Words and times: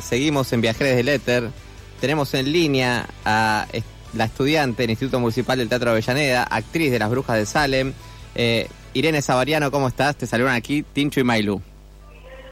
seguimos 0.00 0.52
en 0.52 0.60
Viajeres 0.60 0.96
del 0.96 1.08
Éter. 1.08 1.50
Tenemos 2.00 2.34
en 2.34 2.52
línea 2.52 3.06
a 3.24 3.66
la 4.14 4.24
estudiante 4.24 4.82
del 4.82 4.90
Instituto 4.90 5.20
Municipal 5.20 5.58
del 5.58 5.68
Teatro 5.68 5.90
Avellaneda, 5.90 6.44
actriz 6.44 6.90
de 6.90 6.98
Las 6.98 7.10
Brujas 7.10 7.36
de 7.36 7.46
Salem. 7.46 7.92
Eh, 8.34 8.68
Irene 8.94 9.22
Sabariano, 9.22 9.70
¿cómo 9.70 9.88
estás? 9.88 10.16
Te 10.16 10.26
saludan 10.26 10.54
aquí 10.54 10.82
Tincho 10.82 11.20
y 11.20 11.24
Mailu. 11.24 11.60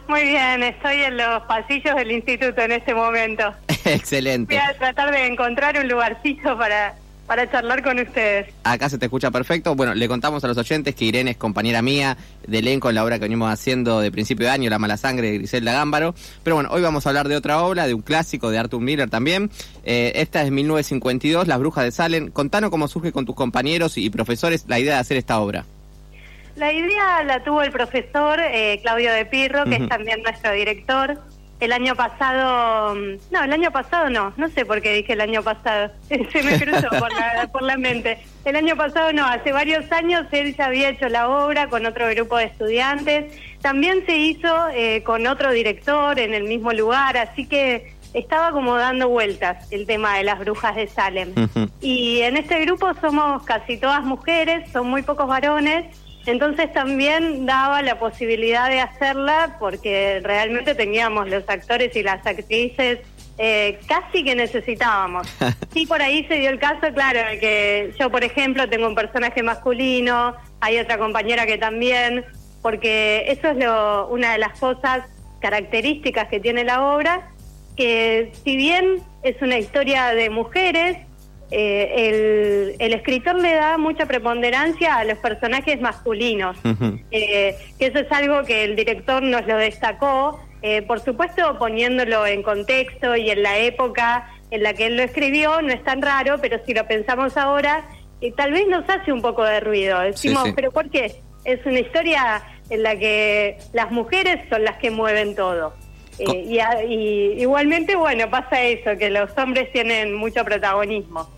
Muy 0.08 0.22
bien, 0.24 0.62
estoy 0.62 1.02
en 1.02 1.16
los 1.16 1.42
pasillos 1.44 1.96
del 1.96 2.12
instituto 2.12 2.60
en 2.60 2.72
este 2.72 2.94
momento. 2.94 3.54
Excelente. 3.84 4.54
Voy 4.54 4.62
a 4.62 4.76
tratar 4.76 5.10
de 5.10 5.26
encontrar 5.26 5.78
un 5.78 5.88
lugarcito 5.88 6.58
para 6.58 6.94
para 7.26 7.50
charlar 7.50 7.82
con 7.82 7.98
ustedes. 7.98 8.52
Acá 8.64 8.88
se 8.88 8.98
te 8.98 9.06
escucha 9.06 9.30
perfecto. 9.30 9.74
Bueno, 9.74 9.94
le 9.94 10.08
contamos 10.08 10.44
a 10.44 10.48
los 10.48 10.56
oyentes 10.58 10.94
que 10.94 11.06
Irene 11.06 11.32
es 11.32 11.36
compañera 11.36 11.82
mía 11.82 12.16
de 12.46 12.58
elenco 12.58 12.88
en 12.88 12.96
la 12.96 13.04
obra 13.04 13.18
que 13.18 13.24
venimos 13.24 13.50
haciendo 13.50 14.00
de 14.00 14.10
principio 14.12 14.46
de 14.46 14.52
año, 14.52 14.70
La 14.70 14.78
mala 14.78 14.96
sangre 14.96 15.30
de 15.30 15.38
Griselda 15.38 15.72
Gámbaro. 15.72 16.14
Pero 16.42 16.56
bueno, 16.56 16.70
hoy 16.72 16.82
vamos 16.82 17.06
a 17.06 17.10
hablar 17.10 17.28
de 17.28 17.36
otra 17.36 17.62
obra, 17.62 17.86
de 17.86 17.94
un 17.94 18.02
clásico 18.02 18.50
de 18.50 18.58
Arthur 18.58 18.80
Miller 18.80 19.08
también. 19.08 19.50
Eh, 19.84 20.12
esta 20.16 20.42
es 20.42 20.50
1952, 20.50 21.48
Las 21.48 21.58
Brujas 21.58 21.84
de 21.84 21.92
Salem. 21.92 22.30
Contanos 22.30 22.70
cómo 22.70 22.88
surge 22.88 23.12
con 23.12 23.24
tus 23.24 23.34
compañeros 23.34 23.96
y 23.96 24.10
profesores 24.10 24.64
la 24.68 24.78
idea 24.78 24.94
de 24.94 25.00
hacer 25.00 25.16
esta 25.16 25.40
obra. 25.40 25.64
La 26.56 26.72
idea 26.72 27.24
la 27.24 27.42
tuvo 27.42 27.62
el 27.62 27.72
profesor 27.72 28.38
eh, 28.40 28.78
Claudio 28.82 29.12
de 29.12 29.24
Pirro, 29.24 29.64
que 29.64 29.76
es 29.76 29.88
también 29.88 30.22
nuestro 30.22 30.52
director. 30.52 31.18
El 31.64 31.72
año 31.72 31.96
pasado, 31.96 32.94
no, 32.94 33.42
el 33.42 33.52
año 33.52 33.70
pasado 33.70 34.10
no, 34.10 34.34
no 34.36 34.50
sé 34.50 34.66
por 34.66 34.82
qué 34.82 34.92
dije 34.92 35.14
el 35.14 35.22
año 35.22 35.42
pasado, 35.42 35.90
se 36.08 36.42
me 36.42 36.60
cruzó 36.60 36.90
por 36.90 37.10
la, 37.10 37.48
por 37.52 37.62
la 37.62 37.78
mente. 37.78 38.18
El 38.44 38.56
año 38.56 38.76
pasado 38.76 39.14
no, 39.14 39.24
hace 39.24 39.50
varios 39.50 39.90
años 39.90 40.26
él 40.32 40.54
ya 40.54 40.66
había 40.66 40.90
hecho 40.90 41.08
la 41.08 41.26
obra 41.26 41.68
con 41.70 41.86
otro 41.86 42.06
grupo 42.10 42.36
de 42.36 42.44
estudiantes, 42.44 43.32
también 43.62 44.04
se 44.04 44.14
hizo 44.14 44.68
eh, 44.74 45.02
con 45.04 45.26
otro 45.26 45.52
director 45.52 46.18
en 46.18 46.34
el 46.34 46.44
mismo 46.44 46.70
lugar, 46.74 47.16
así 47.16 47.46
que 47.46 47.94
estaba 48.12 48.52
como 48.52 48.76
dando 48.76 49.08
vueltas 49.08 49.72
el 49.72 49.86
tema 49.86 50.18
de 50.18 50.24
las 50.24 50.40
brujas 50.40 50.76
de 50.76 50.86
Salem. 50.86 51.32
Y 51.80 52.20
en 52.20 52.36
este 52.36 52.60
grupo 52.60 52.92
somos 53.00 53.42
casi 53.44 53.78
todas 53.78 54.04
mujeres, 54.04 54.70
son 54.70 54.88
muy 54.88 55.00
pocos 55.00 55.26
varones 55.26 55.86
entonces 56.26 56.72
también 56.72 57.46
daba 57.46 57.82
la 57.82 57.98
posibilidad 57.98 58.70
de 58.70 58.80
hacerla 58.80 59.56
porque 59.58 60.20
realmente 60.22 60.74
teníamos 60.74 61.28
los 61.28 61.48
actores 61.48 61.94
y 61.96 62.02
las 62.02 62.26
actrices 62.26 63.00
eh, 63.36 63.80
casi 63.88 64.22
que 64.24 64.34
necesitábamos. 64.34 65.26
Sí, 65.74 65.86
por 65.86 66.00
ahí 66.00 66.24
se 66.28 66.36
dio 66.36 66.50
el 66.50 66.60
caso, 66.60 66.86
claro, 66.94 67.18
que 67.40 67.92
yo, 67.98 68.08
por 68.08 68.22
ejemplo, 68.22 68.68
tengo 68.68 68.86
un 68.86 68.94
personaje 68.94 69.42
masculino, 69.42 70.36
hay 70.60 70.78
otra 70.78 70.98
compañera 70.98 71.46
que 71.46 71.58
también, 71.58 72.24
porque 72.62 73.24
eso 73.26 73.48
es 73.48 73.56
lo, 73.56 74.06
una 74.06 74.34
de 74.34 74.38
las 74.38 74.56
cosas 74.60 75.00
características 75.40 76.28
que 76.28 76.38
tiene 76.38 76.62
la 76.62 76.94
obra, 76.94 77.28
que 77.76 78.30
si 78.44 78.56
bien 78.56 79.02
es 79.24 79.42
una 79.42 79.58
historia 79.58 80.14
de 80.14 80.30
mujeres, 80.30 80.96
eh, 81.50 82.76
el, 82.78 82.94
escritor 82.94 83.36
le 83.36 83.54
da 83.54 83.78
mucha 83.78 84.06
preponderancia 84.06 84.96
a 84.96 85.04
los 85.04 85.18
personajes 85.18 85.80
masculinos, 85.80 86.56
eh, 87.10 87.56
que 87.78 87.86
eso 87.86 87.98
es 87.98 88.10
algo 88.12 88.44
que 88.44 88.64
el 88.64 88.76
director 88.76 89.22
nos 89.22 89.46
lo 89.46 89.56
destacó, 89.56 90.40
eh, 90.62 90.82
por 90.82 91.00
supuesto 91.00 91.58
poniéndolo 91.58 92.26
en 92.26 92.42
contexto 92.42 93.14
y 93.16 93.30
en 93.30 93.42
la 93.42 93.58
época 93.58 94.30
en 94.50 94.62
la 94.62 94.74
que 94.74 94.86
él 94.86 94.96
lo 94.96 95.02
escribió, 95.02 95.60
no 95.62 95.72
es 95.72 95.82
tan 95.84 96.00
raro, 96.00 96.38
pero 96.40 96.58
si 96.64 96.74
lo 96.74 96.86
pensamos 96.86 97.36
ahora, 97.36 97.84
tal 98.36 98.52
vez 98.52 98.66
nos 98.68 98.88
hace 98.88 99.12
un 99.12 99.20
poco 99.20 99.44
de 99.44 99.60
ruido. 99.60 100.00
Decimos, 100.00 100.48
pero 100.54 100.70
¿por 100.70 100.88
qué? 100.90 101.20
Es 101.44 101.64
una 101.66 101.80
historia 101.80 102.42
en 102.70 102.82
la 102.82 102.96
que 102.96 103.58
las 103.72 103.90
mujeres 103.90 104.40
son 104.48 104.64
las 104.64 104.78
que 104.78 104.90
mueven 104.90 105.34
todo. 105.34 105.74
Y, 106.18 107.42
igualmente, 107.42 107.96
bueno, 107.96 108.30
pasa 108.30 108.62
eso, 108.62 108.96
que 108.98 109.10
los 109.10 109.30
hombres 109.36 109.70
tienen 109.72 110.14
mucho 110.14 110.44
protagonismo. 110.44 111.28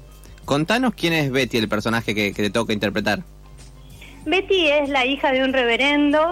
Contanos 0.44 0.94
quién 0.94 1.12
es 1.12 1.30
Betty, 1.30 1.58
el 1.58 1.68
personaje 1.68 2.14
que, 2.14 2.32
te 2.32 2.50
toca 2.50 2.72
interpretar. 2.72 3.20
Betty 4.24 4.68
es 4.68 4.88
la 4.88 5.06
hija 5.06 5.30
de 5.32 5.44
un 5.44 5.52
reverendo, 5.52 6.30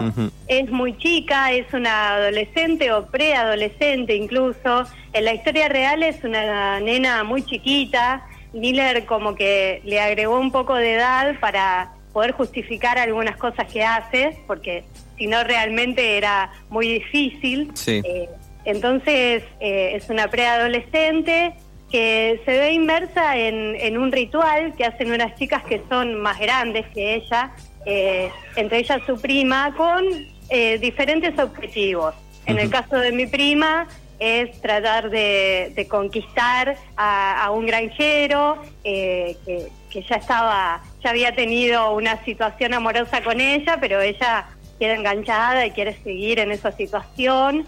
es 0.49 0.69
muy 0.71 0.99
chica, 0.99 1.53
es 1.53 1.73
una 1.73 2.15
adolescente 2.15 2.93
o 2.93 3.07
preadolescente 3.07 4.17
incluso. 4.17 4.85
En 5.13 5.25
la 5.25 5.33
historia 5.33 5.69
real 5.69 6.03
es 6.03 6.25
una 6.25 6.81
nena 6.81 7.23
muy 7.23 7.45
chiquita. 7.45 8.27
Miller 8.53 9.05
como 9.05 9.35
que 9.35 9.81
le 9.85 10.01
agregó 10.01 10.39
un 10.39 10.51
poco 10.53 10.75
de 10.75 10.95
edad 10.95 11.39
para 11.41 11.93
poder 12.13 12.33
justificar 12.33 12.99
algunas 12.99 13.37
cosas 13.37 13.71
que 13.73 13.85
hace, 13.85 14.39
porque 14.47 14.85
si 15.17 15.27
no 15.27 15.45
realmente 15.45 16.17
era 16.17 16.53
muy 16.71 16.89
difícil. 16.89 17.73
Eh, 17.87 18.29
entonces 18.65 19.43
eh, 19.61 19.93
es 19.95 20.09
una 20.11 20.29
preadolescente 20.29 21.55
que 21.95 22.41
se 22.45 22.51
ve 22.51 22.73
inmersa 22.73 23.37
en, 23.37 23.97
un 23.97 24.11
ritual 24.11 24.75
que 24.77 24.85
hacen 24.85 25.13
unas 25.13 25.37
chicas 25.37 25.63
que 25.63 25.81
son 25.89 26.21
más 26.21 26.41
grandes 26.41 26.87
que 26.89 27.15
ella, 27.15 27.53
eh, 27.87 28.31
entre 28.57 28.79
ellas 28.79 29.01
su 29.07 29.21
prima, 29.21 29.73
con 29.77 30.05
eh, 30.49 30.79
diferentes 30.79 31.39
objetivos. 31.39 32.15
En 32.47 32.59
el 32.59 32.69
caso 32.69 32.97
de 32.97 33.13
mi 33.13 33.27
prima 33.27 33.87
es 34.19 34.61
tratar 34.61 35.11
de, 35.11 35.87
conquistar 35.89 36.77
a, 36.97 37.51
un 37.53 37.67
granjero 37.67 38.61
eh, 38.83 39.37
que, 39.47 40.03
ya 40.03 40.17
estaba, 40.17 40.83
ya 41.05 41.11
había 41.11 41.33
tenido 41.37 41.95
una 41.95 42.25
situación 42.25 42.75
amorosa 42.75 43.23
con 43.23 43.41
ella, 43.41 43.79
pero 43.81 44.01
ella 44.01 44.47
queda 44.79 44.95
enganchada 44.95 45.67
y 45.67 45.71
quiere 45.71 45.97
seguir 46.03 46.39
en 46.39 46.53
esa 46.53 46.73
situación. 46.73 47.67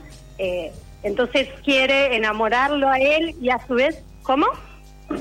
entonces 1.02 1.48
quiere 1.64 2.16
enamorarlo 2.16 2.88
a 2.88 2.98
él 2.98 3.34
y 3.40 3.50
a 3.50 3.64
su 3.66 3.74
vez 3.74 4.02
¿Cómo? 4.26 4.46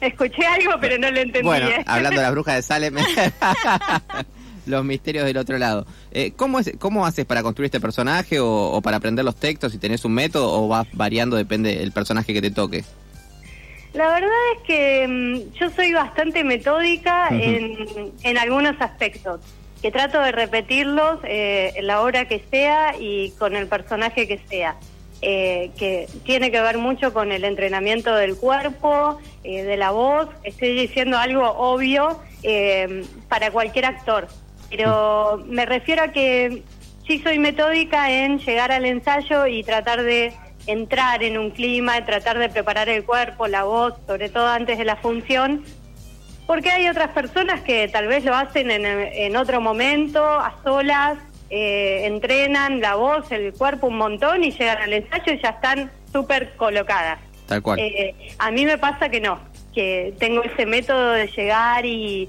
Escuché 0.00 0.44
algo, 0.46 0.72
pero 0.78 0.98
no 0.98 1.10
lo 1.10 1.20
entendí. 1.20 1.46
Bueno, 1.46 1.68
¿eh? 1.68 1.82
hablando 1.86 2.20
de 2.20 2.22
las 2.22 2.32
brujas 2.32 2.56
de 2.56 2.62
Salem, 2.62 2.94
los 4.66 4.84
misterios 4.84 5.24
del 5.24 5.38
otro 5.38 5.56
lado. 5.56 5.86
Eh, 6.10 6.32
¿cómo, 6.36 6.60
es, 6.60 6.72
¿Cómo 6.78 7.06
haces 7.06 7.24
para 7.24 7.42
construir 7.42 7.66
este 7.66 7.80
personaje 7.80 8.40
o, 8.40 8.78
para 8.82 8.98
aprender 8.98 9.24
los 9.24 9.36
textos? 9.36 9.72
Si 9.72 9.78
tenés 9.78 10.04
un 10.04 10.12
método 10.12 10.52
o 10.52 10.68
vas 10.68 10.86
variando, 10.92 11.36
depende 11.36 11.74
del 11.76 11.92
personaje 11.92 12.34
que 12.34 12.42
te 12.42 12.50
toque. 12.50 12.84
La 13.96 14.08
verdad 14.08 14.30
es 14.54 14.62
que 14.62 15.08
mm, 15.08 15.52
yo 15.58 15.70
soy 15.70 15.94
bastante 15.94 16.44
metódica 16.44 17.28
en, 17.30 18.12
en, 18.22 18.38
algunos 18.38 18.78
aspectos, 18.78 19.40
que 19.80 19.90
trato 19.90 20.20
de 20.20 20.32
repetirlos 20.32 21.20
eh, 21.24 21.72
en 21.76 21.86
la 21.86 22.02
obra 22.02 22.28
que 22.28 22.44
sea 22.50 22.94
y 23.00 23.30
con 23.38 23.56
el 23.56 23.66
personaje 23.68 24.28
que 24.28 24.38
sea. 24.48 24.76
Eh, 25.22 25.70
que 25.78 26.06
tiene 26.24 26.50
que 26.50 26.60
ver 26.60 26.76
mucho 26.76 27.14
con 27.14 27.32
el 27.32 27.44
entrenamiento 27.44 28.14
del 28.14 28.36
cuerpo, 28.36 29.18
eh, 29.44 29.62
de 29.62 29.78
la 29.78 29.90
voz. 29.90 30.28
Estoy 30.44 30.74
diciendo 30.74 31.16
algo 31.16 31.48
obvio 31.48 32.20
eh, 32.42 33.02
para 33.30 33.50
cualquier 33.50 33.86
actor, 33.86 34.28
pero 34.68 35.42
me 35.48 35.64
refiero 35.64 36.02
a 36.02 36.08
que 36.08 36.62
sí 37.06 37.18
soy 37.20 37.38
metódica 37.38 38.10
en 38.10 38.38
llegar 38.40 38.70
al 38.70 38.84
ensayo 38.84 39.46
y 39.46 39.62
tratar 39.62 40.02
de 40.02 40.34
entrar 40.66 41.22
en 41.22 41.38
un 41.38 41.50
clima, 41.50 42.04
tratar 42.04 42.38
de 42.38 42.48
preparar 42.48 42.88
el 42.88 43.04
cuerpo, 43.04 43.46
la 43.46 43.64
voz, 43.64 43.94
sobre 44.06 44.28
todo 44.28 44.46
antes 44.48 44.78
de 44.78 44.84
la 44.84 44.96
función, 44.96 45.64
porque 46.46 46.70
hay 46.70 46.88
otras 46.88 47.10
personas 47.10 47.60
que 47.62 47.88
tal 47.88 48.06
vez 48.06 48.24
lo 48.24 48.34
hacen 48.34 48.70
en, 48.70 48.84
en 48.84 49.36
otro 49.36 49.60
momento, 49.60 50.24
a 50.24 50.54
solas, 50.62 51.18
eh, 51.48 52.06
entrenan 52.06 52.80
la 52.80 52.96
voz, 52.96 53.30
el 53.30 53.52
cuerpo 53.52 53.86
un 53.86 53.98
montón 53.98 54.42
y 54.42 54.50
llegan 54.50 54.78
al 54.78 54.92
ensayo 54.92 55.32
y 55.32 55.40
ya 55.40 55.50
están 55.50 55.92
súper 56.12 56.56
colocadas. 56.56 57.20
Tal 57.46 57.62
cual. 57.62 57.78
Eh, 57.78 58.14
a 58.38 58.50
mí 58.50 58.64
me 58.64 58.78
pasa 58.78 59.08
que 59.08 59.20
no, 59.20 59.38
que 59.72 60.12
tengo 60.18 60.42
ese 60.42 60.66
método 60.66 61.12
de 61.12 61.28
llegar 61.28 61.86
y, 61.86 62.28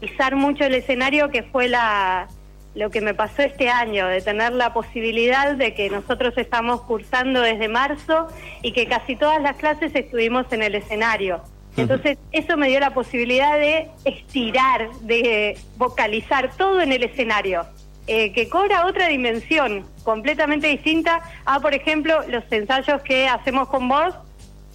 pisar 0.00 0.36
mucho 0.36 0.64
el 0.64 0.74
escenario 0.74 1.30
que 1.30 1.42
fue 1.42 1.66
la 1.66 2.28
lo 2.74 2.90
que 2.90 3.00
me 3.00 3.14
pasó 3.14 3.42
este 3.42 3.68
año, 3.68 4.06
de 4.06 4.20
tener 4.20 4.52
la 4.52 4.72
posibilidad 4.72 5.54
de 5.54 5.74
que 5.74 5.90
nosotros 5.90 6.34
estamos 6.36 6.82
cursando 6.82 7.40
desde 7.42 7.68
marzo 7.68 8.28
y 8.62 8.72
que 8.72 8.86
casi 8.86 9.16
todas 9.16 9.42
las 9.42 9.56
clases 9.56 9.94
estuvimos 9.94 10.46
en 10.52 10.62
el 10.62 10.74
escenario. 10.74 11.42
Entonces, 11.76 12.18
eso 12.32 12.56
me 12.56 12.68
dio 12.68 12.80
la 12.80 12.92
posibilidad 12.92 13.58
de 13.58 13.90
estirar, 14.04 14.90
de 15.00 15.58
vocalizar 15.76 16.50
todo 16.56 16.80
en 16.82 16.92
el 16.92 17.02
escenario. 17.02 17.64
Eh, 18.08 18.32
que 18.32 18.48
cobra 18.48 18.86
otra 18.86 19.06
dimensión 19.06 19.86
completamente 20.02 20.66
distinta 20.66 21.20
a, 21.44 21.60
por 21.60 21.72
ejemplo, 21.72 22.20
los 22.28 22.42
ensayos 22.50 23.00
que 23.02 23.28
hacemos 23.28 23.68
con 23.68 23.88
vos, 23.88 24.14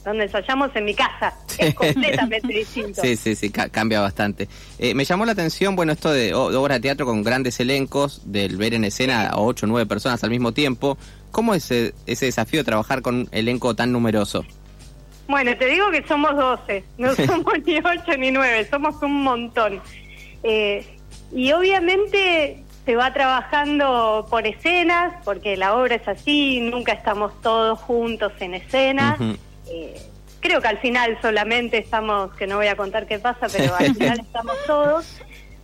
donde 0.06 0.24
ensayamos 0.24 0.74
en 0.76 0.86
mi 0.86 0.96
casa. 0.96 1.34
Es 1.68 1.74
completamente 1.74 2.48
distinto. 2.48 3.02
Sí, 3.02 3.16
sí, 3.16 3.36
sí, 3.36 3.50
cambia 3.50 4.02
bastante. 4.02 4.48
Eh, 4.80 4.94
me 4.94 5.06
llamó 5.06 5.26
la 5.26 5.32
atención, 5.32 5.76
bueno, 5.76 5.92
esto 5.92 6.12
de, 6.12 6.34
obra 6.34 6.76
de 6.76 6.82
teatro 6.82 7.06
con 7.06 7.24
grandes 7.24 7.60
elencos, 7.60 8.22
del 8.26 8.58
ver 8.58 8.74
en 8.74 8.84
escena 8.84 9.28
a 9.28 9.40
ocho 9.40 9.66
o 9.66 9.70
nueve 9.70 9.86
personas 9.86 10.24
al 10.24 10.30
mismo 10.30 10.52
tiempo. 10.52 10.98
¿Cómo 11.32 11.54
es 11.54 11.72
ese, 11.72 11.94
ese 12.06 12.26
desafío 12.26 12.62
de 12.62 12.66
trabajar 12.66 13.02
con 13.02 13.16
un 13.16 13.30
elenco 13.32 13.76
tan 13.76 13.92
numeroso? 13.92 14.46
Bueno, 15.28 15.56
te 15.58 15.66
digo 15.66 15.92
que 15.92 16.04
somos 16.08 16.36
doce, 16.36 16.84
no 16.98 17.14
somos 17.28 17.54
ni 17.66 17.78
ocho 17.78 18.18
ni 18.18 18.32
nueve, 18.32 18.68
somos 18.70 19.02
un 19.02 19.24
montón. 19.24 19.82
Eh, 20.44 20.86
y 21.34 21.52
obviamente 21.52 22.64
se 22.86 22.96
va 22.96 23.14
trabajando 23.14 24.26
por 24.30 24.48
escenas, 24.48 25.14
porque 25.26 25.58
la 25.58 25.76
obra 25.76 25.96
es 25.96 26.08
así, 26.08 26.62
nunca 26.62 26.94
estamos 26.94 27.34
todos 27.42 27.80
juntos 27.80 28.32
en 28.40 28.54
escena. 28.54 29.18
Eh, 29.70 30.02
creo 30.40 30.62
que 30.62 30.68
al 30.68 30.78
final 30.80 31.18
solamente 31.22 31.78
estamos, 31.78 32.34
que 32.36 32.48
no 32.48 32.58
voy 32.58 32.68
a 32.68 32.76
contar 32.76 33.08
qué 33.08 33.20
pasa, 33.20 33.48
pero 33.52 33.76
al 33.76 33.94
final 33.96 34.20
estamos 34.20 34.56
todos. 34.66 35.18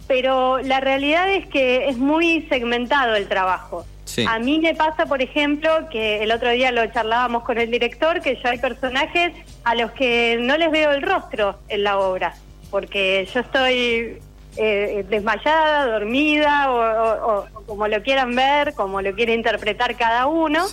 Pero 0.08 0.60
la 0.60 0.82
realidad 0.82 1.30
es 1.30 1.48
que 1.48 1.88
es 1.88 1.98
muy 1.98 2.46
segmentado 2.50 3.16
el 3.16 3.28
trabajo. 3.28 3.86
A 4.28 4.38
mí 4.38 4.60
me 4.60 4.76
pasa, 4.76 5.06
por 5.06 5.22
ejemplo, 5.22 5.90
que 5.90 6.22
el 6.24 6.32
otro 6.32 6.52
día 6.52 6.72
lo 6.72 6.86
charlábamos 6.88 7.44
con 7.44 7.58
el 7.58 7.72
director, 7.72 8.22
que 8.22 8.36
yo 8.36 8.50
hay 8.50 8.60
personajes 8.60 9.34
a 9.64 9.76
los 9.76 9.92
que 9.92 10.38
no 10.40 10.58
les 10.58 10.70
veo 10.72 10.92
el 10.92 11.02
rostro 11.02 11.58
en 11.68 11.84
la 11.84 11.98
obra, 11.98 12.36
porque 12.70 13.28
yo 13.34 13.40
estoy 13.40 14.20
eh, 14.58 15.06
desmayada, 15.10 15.88
dormida 15.88 16.72
o, 16.72 17.46
como 17.66 17.88
lo 17.88 18.04
quieran 18.04 18.36
ver, 18.36 18.74
como 18.76 19.02
lo 19.02 19.14
quiere 19.14 19.34
interpretar 19.34 19.96
cada 19.96 20.28
uno. 20.28 20.68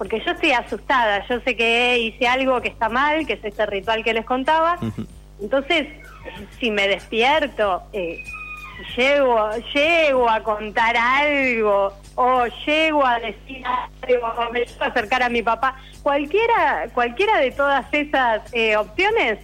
Porque 0.00 0.18
yo 0.24 0.32
estoy 0.32 0.52
asustada, 0.52 1.28
yo 1.28 1.40
sé 1.40 1.54
que 1.54 1.98
hice 1.98 2.26
algo 2.26 2.58
que 2.62 2.68
está 2.68 2.88
mal, 2.88 3.26
que 3.26 3.34
es 3.34 3.44
este 3.44 3.66
ritual 3.66 4.02
que 4.02 4.14
les 4.14 4.24
contaba. 4.24 4.78
Entonces, 5.42 5.88
si 6.58 6.70
me 6.70 6.88
despierto, 6.88 7.82
eh, 7.92 8.24
llego, 8.96 9.50
llego 9.74 10.30
a 10.30 10.42
contar 10.42 10.96
algo 10.96 11.92
o 12.14 12.46
llego 12.64 13.04
a 13.04 13.20
decir 13.20 13.62
algo 13.66 14.26
o 14.26 14.50
me 14.50 14.60
llego 14.60 14.84
a 14.84 14.86
acercar 14.86 15.22
a 15.22 15.28
mi 15.28 15.42
papá, 15.42 15.76
cualquiera, 16.02 16.86
cualquiera 16.94 17.38
de 17.38 17.50
todas 17.50 17.84
esas 17.92 18.40
eh, 18.54 18.78
opciones, 18.78 19.40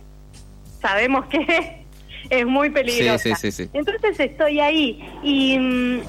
sabemos 0.80 1.26
que 1.26 1.84
es 2.30 2.46
muy 2.46 2.70
peligrosa. 2.70 3.28
Entonces 3.74 4.18
estoy 4.20 4.60
ahí 4.60 5.06
y 5.22 5.58
mm, 5.58 6.00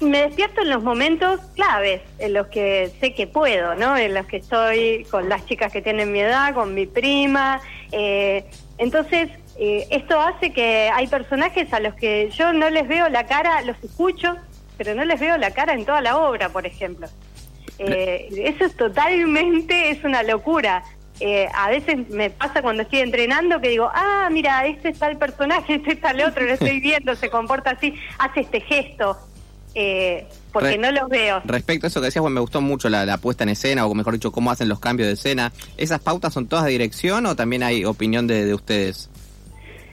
me 0.00 0.22
despierto 0.22 0.62
en 0.62 0.70
los 0.70 0.82
momentos 0.82 1.40
claves, 1.54 2.02
en 2.18 2.34
los 2.34 2.48
que 2.48 2.90
sé 3.00 3.14
que 3.14 3.26
puedo, 3.26 3.74
¿no? 3.74 3.96
En 3.96 4.14
los 4.14 4.26
que 4.26 4.38
estoy 4.38 5.06
con 5.10 5.28
las 5.28 5.44
chicas 5.46 5.72
que 5.72 5.82
tienen 5.82 6.12
mi 6.12 6.20
edad, 6.20 6.54
con 6.54 6.74
mi 6.74 6.86
prima. 6.86 7.60
Eh, 7.92 8.44
entonces, 8.78 9.30
eh, 9.58 9.86
esto 9.90 10.20
hace 10.20 10.52
que 10.52 10.90
hay 10.92 11.06
personajes 11.08 11.72
a 11.72 11.80
los 11.80 11.94
que 11.94 12.30
yo 12.30 12.52
no 12.52 12.70
les 12.70 12.86
veo 12.86 13.08
la 13.08 13.26
cara, 13.26 13.60
los 13.62 13.76
escucho, 13.82 14.36
pero 14.76 14.94
no 14.94 15.04
les 15.04 15.18
veo 15.18 15.36
la 15.36 15.50
cara 15.50 15.74
en 15.74 15.84
toda 15.84 16.00
la 16.00 16.16
obra, 16.16 16.48
por 16.50 16.66
ejemplo. 16.66 17.08
Eh, 17.78 18.28
eso 18.44 18.64
es 18.64 18.76
totalmente, 18.76 19.90
es 19.90 20.04
una 20.04 20.22
locura. 20.22 20.84
Eh, 21.20 21.48
a 21.52 21.68
veces 21.68 22.08
me 22.10 22.30
pasa 22.30 22.62
cuando 22.62 22.82
estoy 22.82 23.00
entrenando 23.00 23.60
que 23.60 23.68
digo, 23.68 23.90
ah, 23.92 24.28
mira, 24.30 24.64
este 24.66 24.90
está 24.90 25.08
el 25.10 25.18
personaje, 25.18 25.74
este 25.76 25.92
está 25.92 26.12
el 26.12 26.22
otro, 26.22 26.44
lo 26.44 26.52
estoy 26.52 26.80
viendo, 26.80 27.16
se 27.16 27.28
comporta 27.28 27.70
así, 27.70 27.94
hace 28.18 28.40
este 28.40 28.60
gesto, 28.60 29.18
eh, 29.74 30.26
porque 30.52 30.78
no 30.78 30.90
los 30.90 31.08
veo. 31.08 31.40
Respecto 31.44 31.86
a 31.86 31.88
eso 31.88 32.00
que 32.00 32.06
decías, 32.06 32.22
bueno, 32.22 32.34
me 32.34 32.40
gustó 32.40 32.60
mucho 32.60 32.88
la, 32.88 33.16
puesta 33.18 33.44
en 33.44 33.50
escena, 33.50 33.86
o 33.86 33.94
mejor 33.94 34.14
dicho, 34.14 34.32
cómo 34.32 34.50
hacen 34.50 34.68
los 34.68 34.80
cambios 34.80 35.06
de 35.08 35.14
escena. 35.14 35.52
¿Esas 35.76 36.00
pautas 36.00 36.32
son 36.32 36.46
todas 36.46 36.64
de 36.64 36.72
dirección 36.72 37.26
o 37.26 37.36
también 37.36 37.62
hay 37.62 37.84
opinión 37.84 38.26
de, 38.26 38.54
ustedes? 38.54 39.10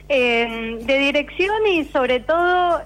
Eh, 0.08 0.78
de 0.80 0.98
dirección 0.98 1.66
y 1.66 1.84
sobre 1.84 2.20
todo 2.20 2.80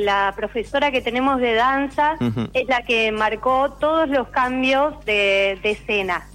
la 0.00 0.32
profesora 0.36 0.90
que 0.90 1.00
tenemos 1.00 1.40
de 1.40 1.54
danza 1.54 2.16
es 2.52 2.68
la 2.68 2.82
que 2.84 3.12
marcó 3.12 3.70
todos 3.80 4.08
los 4.08 4.28
cambios 4.28 5.04
de 5.04 5.58
escena. 5.62 6.28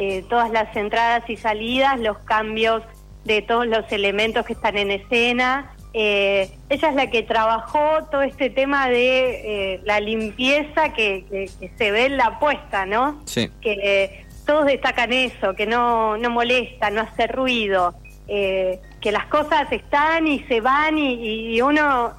Eh, 0.00 0.24
todas 0.28 0.48
las 0.52 0.76
entradas 0.76 1.28
y 1.28 1.36
salidas, 1.36 1.98
los 1.98 2.18
cambios 2.18 2.84
de 3.24 3.42
todos 3.42 3.66
los 3.66 3.90
elementos 3.90 4.46
que 4.46 4.52
están 4.52 4.78
en 4.78 4.92
escena. 4.92 5.72
Eh, 5.94 6.50
ella 6.68 6.88
es 6.88 6.94
la 6.94 7.10
que 7.10 7.22
trabajó 7.22 8.04
todo 8.10 8.22
este 8.22 8.50
tema 8.50 8.88
de 8.88 9.74
eh, 9.74 9.80
la 9.84 10.00
limpieza 10.00 10.92
que, 10.92 11.50
se 11.76 11.90
ve 11.90 12.06
en 12.06 12.16
la 12.16 12.38
puesta, 12.38 12.86
¿no? 12.86 13.20
Sí. 13.24 13.50
Que 13.60 14.24
todos 14.46 14.66
destacan 14.66 15.12
eso, 15.12 15.54
que 15.54 15.66
no, 15.66 16.16
no 16.16 16.30
molesta, 16.30 16.90
no 16.90 17.02
hace 17.02 17.26
ruido, 17.26 17.94
que 18.26 19.12
las 19.12 19.26
cosas 19.26 19.70
están 19.72 20.26
y 20.26 20.40
se 20.44 20.60
van 20.60 20.98
y, 20.98 21.54
y 21.54 21.60
uno 21.62 22.12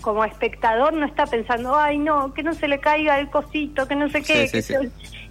como 0.00 0.24
espectador 0.24 0.92
no 0.92 1.06
está 1.06 1.26
pensando, 1.26 1.76
ay 1.76 1.98
no, 1.98 2.32
que 2.34 2.42
no 2.42 2.54
se 2.54 2.68
le 2.68 2.80
caiga 2.80 3.18
el 3.18 3.30
cosito, 3.30 3.86
que 3.86 3.96
no 3.96 4.08
sé 4.08 4.22
qué. 4.22 4.50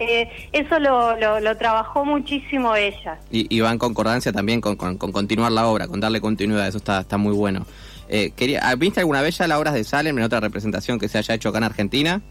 Eh, 0.00 0.28
eso 0.52 0.78
lo, 0.80 1.16
lo, 1.40 1.56
trabajó 1.56 2.04
muchísimo 2.04 2.74
ella. 2.74 3.18
Y, 3.30 3.60
va 3.60 3.70
en 3.70 3.78
concordancia 3.78 4.32
también 4.32 4.60
con, 4.60 4.76
con, 4.76 4.96
continuar 4.96 5.52
la 5.52 5.66
obra, 5.66 5.86
con 5.86 6.00
darle 6.00 6.20
continuidad, 6.20 6.66
eso 6.66 6.78
está, 6.78 7.00
está 7.00 7.16
muy 7.16 7.32
bueno. 7.32 7.64
Eh, 8.08 8.32
quería, 8.36 8.60
ah, 8.64 8.74
¿Viste 8.74 9.00
alguna 9.00 9.22
vez 9.22 9.38
ya 9.38 9.46
la 9.46 9.58
obra 9.58 9.72
de 9.72 9.84
Salem 9.84 10.18
en 10.18 10.24
otra 10.24 10.40
representación 10.40 10.98
que 10.98 11.08
se 11.08 11.18
haya 11.18 11.34
hecho 11.34 11.48
acá 11.48 11.58
en 11.58 11.64
Argentina? 11.64 12.22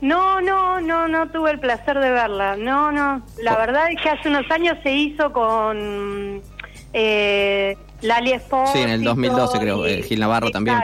No, 0.00 0.40
no, 0.40 0.80
no, 0.80 1.08
no 1.08 1.30
tuve 1.30 1.52
el 1.52 1.60
placer 1.60 1.98
de 1.98 2.10
verla. 2.10 2.56
No, 2.56 2.92
no. 2.92 3.24
La 3.42 3.54
oh. 3.54 3.58
verdad 3.58 3.90
es 3.90 4.02
que 4.02 4.10
hace 4.10 4.28
unos 4.28 4.50
años 4.50 4.76
se 4.82 4.92
hizo 4.92 5.32
con 5.32 6.42
eh, 6.92 7.76
Lali 8.04 8.32
Espósito. 8.32 8.78
Sí, 8.78 8.82
en 8.82 8.90
el 8.90 9.02
2012 9.02 9.58
creo. 9.58 9.86
Eh, 9.86 10.02
Gil 10.02 10.20
Navarro 10.20 10.50
también. 10.50 10.78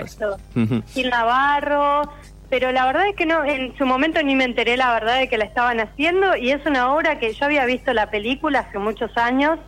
Gil 0.93 1.11
Navarro. 1.11 2.11
Pero 2.49 2.73
la 2.73 2.85
verdad 2.85 3.07
es 3.07 3.15
que 3.15 3.27
no, 3.27 3.45
en 3.45 3.77
su 3.79 3.87
momento 3.87 4.21
ni 4.25 4.35
me 4.35 4.43
enteré 4.43 4.77
la 4.77 4.93
verdad 4.93 5.19
de 5.19 5.29
que 5.29 5.39
la 5.39 5.45
estaban 5.45 5.79
haciendo 5.79 6.35
y 6.35 6.51
es 6.51 6.67
una 6.67 6.93
obra 6.93 7.21
que 7.21 7.33
yo 7.33 7.45
había 7.45 7.65
visto 7.65 7.93
la 7.93 8.11
película 8.11 8.59
hace 8.61 8.81
muchos 8.81 9.17
años, 9.17 9.61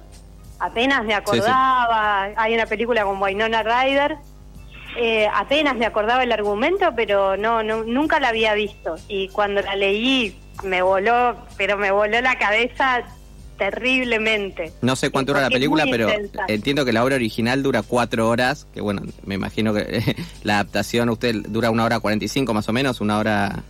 apenas 0.58 1.04
me 1.04 1.14
acordaba, 1.14 2.30
hay 2.36 2.54
una 2.54 2.66
película 2.66 3.04
con 3.04 3.22
Wynonna 3.22 3.62
Ryder, 3.62 4.16
eh, 4.96 5.28
apenas 5.32 5.76
me 5.76 5.86
acordaba 5.86 6.24
el 6.24 6.32
argumento, 6.32 6.92
pero 6.96 7.36
no, 7.36 7.62
no, 7.62 7.84
nunca 7.84 8.18
la 8.18 8.30
había 8.30 8.52
visto 8.54 8.96
y 9.06 9.28
cuando 9.28 9.62
la 9.62 9.76
leí 9.76 10.36
me 10.64 10.82
voló, 10.82 11.36
pero 11.56 11.78
me 11.78 11.92
voló 11.92 12.20
la 12.20 12.36
cabeza 12.36 13.04
terriblemente. 13.58 14.72
No 14.82 14.96
sé 14.96 15.10
cuánto 15.10 15.32
dura 15.32 15.42
la 15.42 15.50
película, 15.50 15.84
pero 15.90 16.08
entiendo 16.48 16.84
que 16.84 16.92
la 16.92 17.04
obra 17.04 17.16
original 17.16 17.62
dura 17.62 17.82
cuatro 17.82 18.28
horas, 18.28 18.66
que 18.72 18.80
bueno, 18.80 19.02
me 19.24 19.34
imagino 19.34 19.72
que 19.74 20.16
la 20.42 20.54
adaptación 20.54 21.08
usted 21.10 21.34
dura 21.48 21.70
una 21.70 21.84
hora 21.84 22.00
cuarenta 22.00 22.24
y 22.24 22.28
cinco 22.28 22.54
más 22.54 22.68
o 22.68 22.72
menos, 22.72 23.00
una 23.00 23.18
hora... 23.18 23.62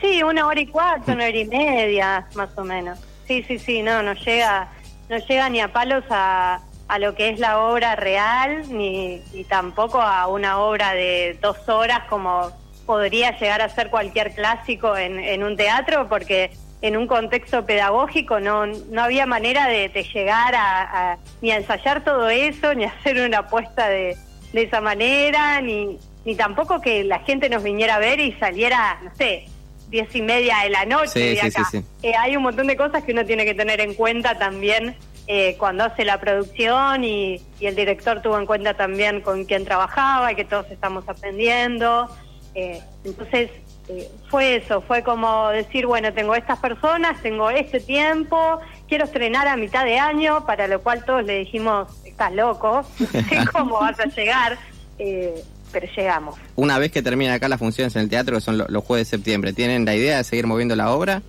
Sí, 0.00 0.22
una 0.22 0.46
hora 0.46 0.60
y 0.60 0.66
cuatro, 0.66 1.14
una 1.14 1.24
hora 1.24 1.36
y 1.36 1.44
media 1.44 2.26
más 2.34 2.50
o 2.56 2.64
menos. 2.64 2.98
Sí, 3.26 3.44
sí, 3.46 3.58
sí, 3.58 3.82
no, 3.82 4.02
no 4.02 4.14
llega, 4.14 4.68
no 5.08 5.18
llega 5.18 5.50
ni 5.50 5.60
a 5.60 5.72
palos 5.72 6.04
a, 6.08 6.60
a 6.86 6.98
lo 6.98 7.14
que 7.14 7.30
es 7.30 7.40
la 7.40 7.60
obra 7.60 7.96
real, 7.96 8.62
ni, 8.70 9.20
ni 9.34 9.44
tampoco 9.44 10.00
a 10.00 10.26
una 10.28 10.58
obra 10.58 10.94
de 10.94 11.38
dos 11.42 11.68
horas 11.68 12.04
como 12.08 12.50
podría 12.86 13.38
llegar 13.38 13.60
a 13.60 13.68
ser 13.68 13.90
cualquier 13.90 14.34
clásico 14.34 14.96
en, 14.96 15.18
en 15.18 15.44
un 15.44 15.56
teatro, 15.56 16.08
porque 16.08 16.50
en 16.80 16.96
un 16.96 17.06
contexto 17.06 17.64
pedagógico 17.66 18.40
no, 18.40 18.66
no 18.66 19.02
había 19.02 19.26
manera 19.26 19.66
de, 19.66 19.88
llegar 20.14 20.54
a, 20.54 21.18
ni 21.42 21.50
a 21.50 21.56
ensayar 21.56 22.04
todo 22.04 22.28
eso, 22.28 22.74
ni 22.74 22.84
hacer 22.84 23.20
una 23.20 23.38
apuesta 23.38 23.88
de, 23.88 24.16
de 24.52 24.62
esa 24.62 24.80
manera, 24.80 25.60
ni, 25.60 25.98
ni 26.24 26.34
tampoco 26.34 26.80
que 26.80 27.04
la 27.04 27.20
gente 27.20 27.48
nos 27.48 27.62
viniera 27.62 27.96
a 27.96 27.98
ver 27.98 28.20
y 28.20 28.32
saliera, 28.34 28.98
no 29.02 29.10
sé, 29.16 29.46
diez 29.88 30.14
y 30.14 30.22
media 30.22 30.58
de 30.64 30.70
la 30.70 30.84
noche 30.84 31.18
de 31.18 31.40
acá. 31.40 31.68
Eh, 32.02 32.14
hay 32.14 32.36
un 32.36 32.42
montón 32.42 32.66
de 32.66 32.76
cosas 32.76 33.02
que 33.04 33.12
uno 33.12 33.24
tiene 33.24 33.44
que 33.44 33.54
tener 33.54 33.80
en 33.80 33.94
cuenta 33.94 34.38
también 34.38 34.96
eh, 35.26 35.56
cuando 35.58 35.84
hace 35.84 36.04
la 36.04 36.20
producción 36.20 37.04
y, 37.04 37.40
y, 37.60 37.66
el 37.66 37.74
director 37.74 38.22
tuvo 38.22 38.38
en 38.38 38.46
cuenta 38.46 38.74
también 38.74 39.20
con 39.20 39.44
quién 39.44 39.64
trabajaba 39.64 40.32
y 40.32 40.36
que 40.36 40.44
todos 40.44 40.70
estamos 40.70 41.08
aprendiendo. 41.08 42.08
Eh, 42.54 42.80
entonces, 43.04 43.50
eh, 43.88 44.10
fue 44.28 44.56
eso, 44.56 44.82
fue 44.82 45.02
como 45.02 45.48
decir, 45.48 45.86
bueno, 45.86 46.12
tengo 46.12 46.34
estas 46.34 46.58
personas, 46.58 47.22
tengo 47.22 47.48
este 47.48 47.80
tiempo, 47.80 48.60
quiero 48.86 49.04
estrenar 49.04 49.48
a 49.48 49.56
mitad 49.56 49.84
de 49.84 49.98
año, 49.98 50.44
para 50.44 50.68
lo 50.68 50.82
cual 50.82 51.04
todos 51.04 51.24
le 51.24 51.38
dijimos, 51.38 51.88
estás 52.04 52.32
loco, 52.32 52.82
cómo 53.52 53.80
vas 53.80 53.98
a 53.98 54.04
llegar, 54.06 54.58
eh, 54.98 55.42
pero 55.72 55.86
llegamos. 55.96 56.36
Una 56.54 56.78
vez 56.78 56.92
que 56.92 57.00
termina 57.00 57.34
acá 57.34 57.48
las 57.48 57.58
funciones 57.58 57.96
en 57.96 58.02
el 58.02 58.08
teatro, 58.10 58.36
que 58.36 58.42
son 58.42 58.58
los 58.58 58.84
jueves 58.84 59.10
de 59.10 59.16
septiembre, 59.16 59.54
¿tienen 59.54 59.86
la 59.86 59.94
idea 59.94 60.18
de 60.18 60.24
seguir 60.24 60.46
moviendo 60.46 60.76
la 60.76 60.90
obra? 60.90 61.22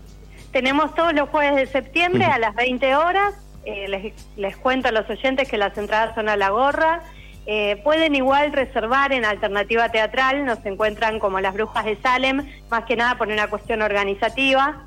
Tenemos 0.52 0.94
todos 0.96 1.14
los 1.14 1.30
jueves 1.30 1.56
de 1.56 1.68
septiembre 1.68 2.26
a 2.26 2.40
las 2.40 2.56
20 2.56 2.96
horas, 2.96 3.36
eh, 3.64 3.88
les, 3.88 4.14
les 4.36 4.58
cuento 4.58 4.90
a 4.90 4.92
los 4.92 5.10
oyentes 5.10 5.48
que 5.48 5.58
las 5.58 5.78
entradas 5.78 6.14
son 6.16 6.28
a 6.28 6.36
la 6.36 6.50
gorra, 6.50 7.04
eh, 7.52 7.82
pueden 7.84 8.14
igual 8.14 8.52
reservar 8.52 9.12
en 9.12 9.26
Alternativa 9.26 9.90
Teatral, 9.90 10.46
nos 10.46 10.64
encuentran 10.68 11.18
como 11.18 11.40
las 11.40 11.56
brujas 11.56 11.84
de 11.84 11.96
Salem, 11.96 12.48
más 12.70 12.84
que 12.84 12.96
nada 12.96 13.18
por 13.18 13.28
una 13.28 13.48
cuestión 13.48 13.82
organizativa, 13.82 14.84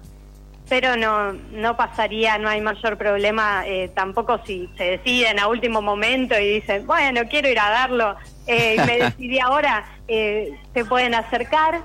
pero 0.68 0.96
no, 0.96 1.32
no 1.32 1.76
pasaría, 1.76 2.38
no 2.38 2.48
hay 2.48 2.60
mayor 2.60 2.96
problema 2.96 3.66
eh, 3.66 3.90
tampoco 3.92 4.38
si 4.46 4.70
se 4.76 4.84
deciden 4.84 5.40
a 5.40 5.48
último 5.48 5.82
momento 5.82 6.38
y 6.38 6.60
dicen, 6.60 6.86
bueno, 6.86 7.22
quiero 7.28 7.48
ir 7.48 7.58
a 7.58 7.68
darlo, 7.68 8.14
eh, 8.46 8.76
me 8.86 8.98
decidí 9.06 9.40
ahora, 9.40 9.84
se 10.06 10.84
pueden 10.88 11.16
acercar. 11.16 11.82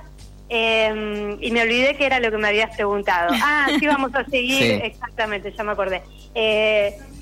Y 0.49 1.51
me 1.51 1.61
olvidé 1.61 1.95
que 1.95 2.05
era 2.05 2.19
lo 2.19 2.31
que 2.31 2.37
me 2.37 2.47
habías 2.47 2.75
preguntado. 2.75 3.33
Ah, 3.43 3.67
sí, 3.79 3.85
vamos 3.85 4.13
a 4.15 4.23
seguir, 4.25 4.81
exactamente, 4.83 5.51
ya 5.51 5.63
me 5.63 5.71
acordé. 5.73 6.03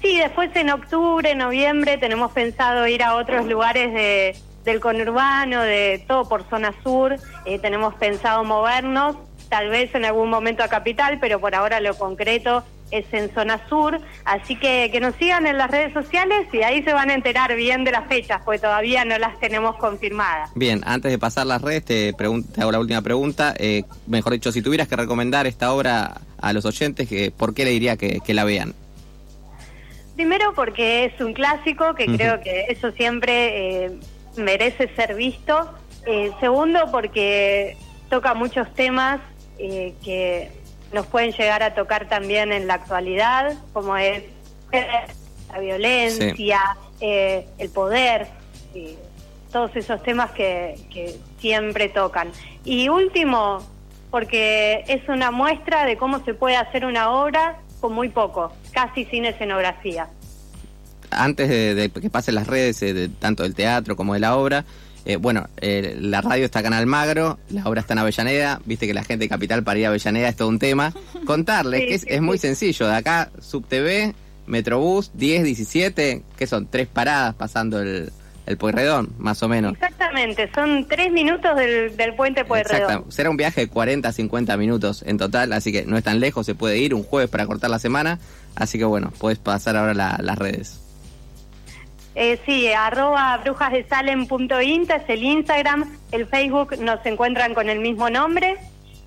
Sí, 0.01 0.20
después 0.20 0.55
en 0.55 0.70
octubre, 0.70 1.34
noviembre 1.34 1.98
tenemos 1.98 2.32
pensado 2.32 2.88
ir 2.88 3.01
a 3.01 3.15
otros 3.15 3.48
lugares 3.48 3.91
de, 3.91 4.36
del 4.65 4.79
conurbano, 4.79 5.62
de 5.62 6.03
todo 6.08 6.27
por 6.27 6.48
zona 6.50 6.74
sur. 6.84 7.15
Eh, 7.46 7.60
tenemos 7.60 7.96
pensado 7.96 8.44
movernos, 8.44 9.15
tal 9.50 9.70
vez 9.70 9.96
en 9.96 10.05
algún 10.05 10.29
momento 10.29 10.63
a 10.63 10.67
capital, 10.67 11.20
pero 11.20 11.39
por 11.39 11.55
ahora 11.55 11.79
lo 11.79 11.98
concreto 11.98 12.63
es 12.98 13.06
en 13.14 13.34
zona 13.34 13.68
sur. 13.68 14.00
Así 14.25 14.56
que 14.56 14.90
que 14.92 15.00
nos 15.00 15.16
sigan 15.16 15.48
en 15.48 15.58
las 15.58 15.70
redes 15.70 15.94
sociales 15.94 16.48
y 16.54 16.62
ahí 16.62 16.84
se 16.84 16.94
van 16.94 17.10
a 17.10 17.14
enterar 17.14 17.56
bien 17.56 17.84
de 17.84 17.92
las 17.92 18.08
fechas, 18.08 18.42
porque 18.44 18.60
todavía 18.60 19.06
no 19.06 19.18
las 19.18 19.40
tenemos 19.40 19.75
confirmadas. 19.78 20.52
Bien, 20.56 20.82
antes 20.86 21.12
de 21.12 21.20
pasar 21.20 21.46
las 21.46 21.62
redes, 21.62 21.86
te, 21.86 22.14
te 22.14 22.62
hago 22.62 22.72
la 22.72 22.80
última 22.80 23.02
pregunta. 23.02 23.54
Eh, 23.58 23.84
mejor 24.08 24.34
dicho, 24.34 24.52
si 24.52 24.62
tuvieras 24.62 24.88
que 24.88 24.96
recomendar 24.96 25.48
esta 25.48 25.74
obra 25.74 26.22
a 26.40 26.54
los 26.54 26.66
oyentes, 26.66 27.08
¿por 27.34 27.54
qué 27.54 27.66
le 27.66 27.72
diría 27.72 27.98
que, 27.98 28.22
la 28.34 28.44
vean? 28.44 28.74
Primero 30.16 30.54
porque 30.54 31.06
es 31.06 31.22
un 31.22 31.34
clásico, 31.34 31.96
que 31.96 32.06
creo 32.06 32.42
que 32.42 32.66
eso 32.70 32.92
siempre... 32.92 33.86
Eh, 33.86 34.00
merece 34.38 34.90
ser 34.96 35.16
visto. 35.16 35.70
Eh, 36.06 36.32
segundo, 36.40 36.92
porque 36.92 37.78
toca 38.10 38.34
muchos 38.34 38.72
temas 38.75 39.20
eh, 39.58 39.94
que 40.04 40.52
nos 40.96 41.06
pueden 41.06 41.32
llegar 41.34 41.62
a 41.62 41.75
tocar 41.75 42.08
también 42.08 42.52
en 42.52 42.68
la 42.68 42.75
actualidad, 42.75 43.54
como 43.74 43.98
es 43.98 44.24
la 45.52 45.60
violencia, 45.60 46.62
eh, 47.00 47.46
el 47.58 47.70
poder, 47.70 48.28
todos 49.52 49.75
esos 49.75 50.02
temas 50.02 50.32
que, 50.32 50.75
que 50.92 51.16
siempre 51.40 51.90
tocan. 51.90 52.32
Y 52.64 52.90
último, 52.90 53.60
porque 54.10 54.86
es 54.88 55.08
una 55.10 55.32
muestra 55.32 55.86
de 55.86 55.98
cómo 55.98 56.24
se 56.24 56.34
puede 56.34 56.56
hacer 56.56 56.86
una 56.86 57.12
obra 57.12 57.58
con 57.82 57.94
muy 57.94 58.10
poco, 58.10 58.54
casi 58.72 59.06
sin 59.06 59.25
escenografía 59.25 60.10
antes 61.12 61.50
de, 61.50 61.90
que 61.90 62.10
pasen 62.10 62.36
las 62.36 62.48
redes, 62.48 62.80
de, 62.80 63.10
tanto 63.10 63.44
del 63.44 63.56
teatro 63.56 63.96
como 63.96 64.14
de 64.14 64.20
la 64.20 64.36
obra, 64.36 64.66
eh, 65.05 65.17
bueno, 65.17 65.47
eh, 65.62 65.95
la 66.00 66.21
radio 66.21 66.45
está 66.45 66.59
acá 66.59 66.69
en 66.69 66.74
Almagro, 66.74 67.38
la 67.50 67.65
obra 67.65 67.81
está 67.81 67.93
en 67.93 68.00
Avellaneda, 68.00 68.59
viste 68.65 68.88
que 68.88 68.93
la 68.93 69.03
gente 69.03 69.25
de 69.25 69.29
Capital 69.29 69.63
para 69.63 69.79
ir 69.79 69.85
a 69.85 69.89
Avellaneda 69.89 70.29
es 70.29 70.35
todo 70.35 70.47
un 70.47 70.57
tema. 70.57 70.93
Contarles 71.25 72.03
que 72.03 72.15
es, 72.15 72.21
muy 72.21 72.39
sencillo, 72.39 72.88
de 72.88 72.95
acá 72.95 73.29
SubTV, 73.39 74.15
Metrobús, 74.47 75.12
10, 75.13 75.43
17, 75.43 76.24
que 76.35 76.47
son 76.47 76.67
tres 76.67 76.88
paradas 76.88 77.35
pasando 77.35 77.79
el, 77.81 78.12
el 78.47 78.57
Pueyrredón, 78.57 79.13
más 79.19 79.43
o 79.43 79.47
menos. 79.47 79.74
Exactamente, 79.74 80.50
son 80.55 80.88
tres 80.88 81.12
minutos 81.12 81.55
del, 81.55 81.95
del 81.95 82.15
puente 82.15 82.43
Pueyrredón. 82.43 83.05
Será 83.12 83.29
un 83.29 83.38
viaje 83.38 83.62
de 83.62 83.67
40 83.67 84.09
a 84.09 84.12
50 84.12 84.57
minutos 84.57 85.03
en 85.05 85.19
total, 85.19 85.53
así 85.53 85.71
que 85.71 85.85
no 85.85 85.97
es 85.97 86.03
tan 86.03 86.19
lejos, 86.19 86.47
se 86.47 86.55
puede 86.55 86.79
ir 86.79 86.95
un 86.95 87.03
jueves 87.03 87.29
para 87.29 87.45
cortar 87.45 87.69
la 87.69 87.79
semana, 87.79 88.17
así 88.55 88.79
que 88.79 88.85
bueno, 88.85 89.13
puedes 89.19 89.38
pasar 89.38 89.77
ahora 89.77 89.93
las 89.93 90.38
redes. 90.39 90.85
Eh, 92.15 92.39
sí, 92.45 92.72
arroba 92.72 93.38
brujasdesalem.inta 93.43 94.95
es 94.95 95.10
el 95.10 95.22
Instagram, 95.22 95.98
el 96.12 96.25
Facebook 96.27 96.77
nos 96.79 97.05
encuentran 97.05 97.53
con 97.53 97.67
el 97.67 97.79
mismo 97.79 98.10
nombre 98.10 98.57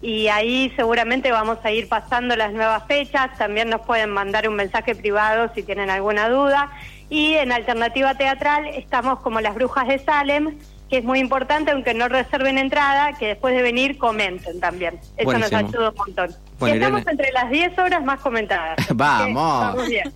y 0.02 0.28
ahí 0.28 0.70
seguramente 0.76 1.32
vamos 1.32 1.58
a 1.64 1.70
ir 1.72 1.88
pasando 1.88 2.36
las 2.36 2.52
nuevas 2.52 2.84
fechas, 2.86 3.36
también 3.38 3.70
nos 3.70 3.80
pueden 3.80 4.10
mandar 4.10 4.46
un 4.46 4.56
mensaje 4.56 4.94
privado 4.94 5.50
si 5.54 5.62
tienen 5.62 5.88
alguna 5.88 6.28
duda 6.28 6.70
y 7.08 7.34
en 7.34 7.50
Alternativa 7.50 8.14
Teatral 8.14 8.66
estamos 8.66 9.20
como 9.20 9.40
las 9.40 9.54
Brujas 9.54 9.88
de 9.88 9.98
Salem, 9.98 10.58
que 10.90 10.98
es 10.98 11.04
muy 11.04 11.18
importante, 11.18 11.70
aunque 11.70 11.94
no 11.94 12.08
reserven 12.08 12.58
entrada, 12.58 13.14
que 13.14 13.28
después 13.28 13.54
de 13.54 13.62
venir 13.62 13.96
comenten 13.98 14.60
también. 14.60 15.00
Eso 15.16 15.38
nos 15.38 15.52
ayuda 15.52 15.90
un 15.90 15.96
montón. 15.96 16.30
estamos 16.60 17.06
entre 17.06 17.32
las 17.32 17.50
10 17.50 17.78
horas 17.78 18.04
más 18.04 18.20
comentadas. 18.20 18.76
vamos. 18.94 19.34
vamos 19.34 19.88
bien. 19.88 20.12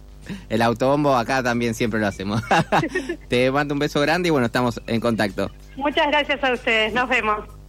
El 0.48 0.62
autobombo 0.62 1.16
acá 1.16 1.42
también 1.42 1.74
siempre 1.74 2.00
lo 2.00 2.06
hacemos. 2.06 2.42
Te 3.28 3.50
mando 3.50 3.74
un 3.74 3.80
beso 3.80 4.00
grande 4.00 4.28
y 4.28 4.30
bueno, 4.30 4.46
estamos 4.46 4.80
en 4.86 5.00
contacto. 5.00 5.50
Muchas 5.76 6.06
gracias 6.08 6.42
a 6.42 6.52
ustedes, 6.52 6.92
nos 6.92 7.08
vemos. 7.08 7.61